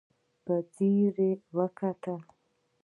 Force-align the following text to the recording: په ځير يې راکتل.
په 0.45 0.55
ځير 0.75 1.15
يې 1.27 1.31
راکتل. 1.57 2.21